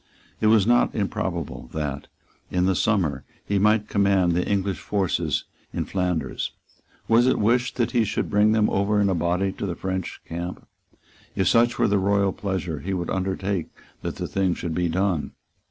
[0.39, 2.07] It was not improbable that,
[2.49, 5.43] in the summer, he might command the English forces
[5.73, 6.53] in Flanders.
[7.07, 10.19] Was it wished that he should bring them over in a body to the French
[10.27, 10.67] camp?
[11.35, 13.67] If such were the royal pleasure, he would undertake
[14.01, 15.33] that the thing should be done.